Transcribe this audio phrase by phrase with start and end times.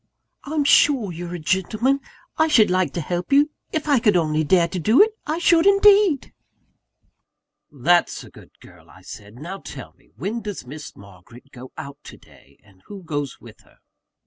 [0.45, 1.99] "I'm sure you're a gentleman.
[2.35, 5.37] I should like to help you if I could only dare to do it, I
[5.37, 6.33] should indeed!"
[7.71, 9.35] "That's a good girl," I said.
[9.35, 13.59] "Now tell me, when does Miss Margaret go out to day; and who goes with
[13.59, 13.77] her?"